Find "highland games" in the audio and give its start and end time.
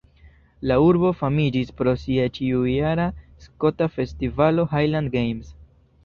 4.73-5.53